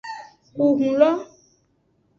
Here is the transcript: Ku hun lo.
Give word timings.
Ku 0.53 0.63
hun 0.77 0.93
lo. 0.99 1.11